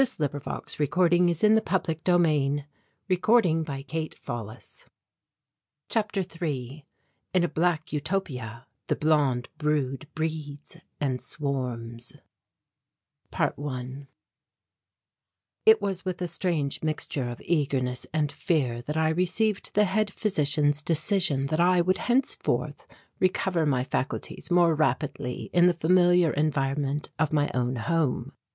[0.01, 0.83] "Well?" said the officer.
[0.83, 2.65] "He's not to blame, sir,"
[3.07, 4.83] said the soldier, "he's off his head."
[5.89, 6.85] CHAPTER III
[7.35, 12.13] IN A BLACK UTOPIA THE BLOND BROOD BREEDS AND SWARMS
[13.31, 14.07] ~1~
[15.67, 20.11] It was with a strange mixture of eagerness and fear that I received the head
[20.11, 22.87] physician's decision that I would henceforth
[23.19, 28.31] recover my faculties more rapidly in the familiar environment of my own home.